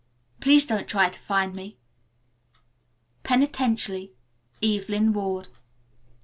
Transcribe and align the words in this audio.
Please 0.39 0.65
don't 0.65 0.87
try 0.87 1.09
to 1.11 1.19
find 1.19 1.53
me. 1.53 1.77
"Penitently, 3.21 4.13
"EVELYN 4.59 5.13
WARD." 5.13 5.49